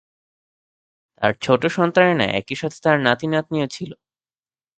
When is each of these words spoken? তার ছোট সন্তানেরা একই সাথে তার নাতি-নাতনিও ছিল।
তার 1.21 1.33
ছোট 1.41 1.61
সন্তানেরা 1.71 2.25
একই 2.39 2.55
সাথে 2.55 2.77
তার 2.83 2.97
নাতি-নাতনিও 3.01 3.67
ছিল। 3.67 3.91